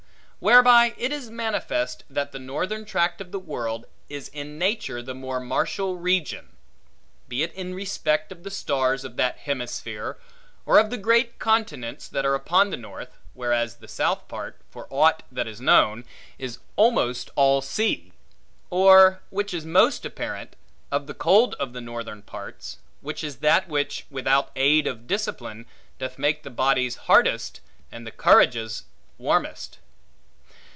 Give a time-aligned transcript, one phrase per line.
[0.41, 5.13] Whereby it is manifest that the northern tract of the world, is in nature the
[5.13, 6.57] more martial region:
[7.27, 10.17] be it in respect of the stars of that hemisphere;
[10.65, 14.87] or of the great continents that are upon the north, whereas the south part, for
[14.89, 16.05] aught that is known,
[16.39, 18.11] is almost all sea;
[18.71, 20.55] or (which is most apparent)
[20.91, 25.67] of the cold of the northern parts, which is that which, without aid of discipline,
[25.99, 27.61] doth make the bodies hardest,
[27.91, 28.85] and the courages
[29.19, 29.77] warmest.